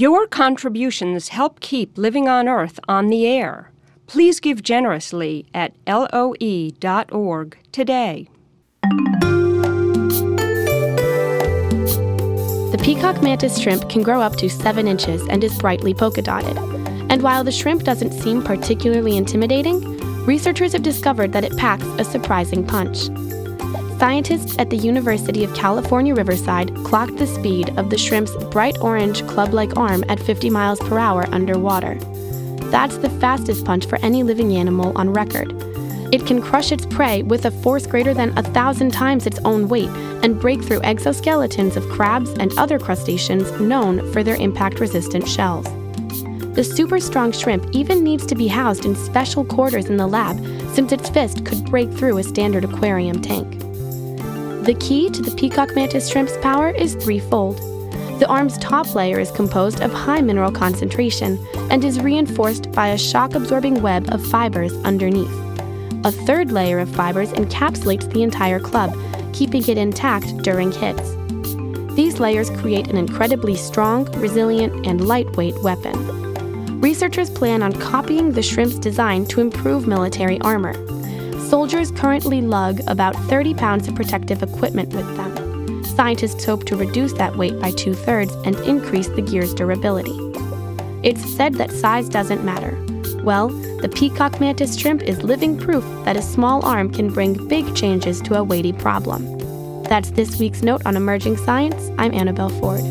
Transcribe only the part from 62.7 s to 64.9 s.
by a shock absorbing web of fibers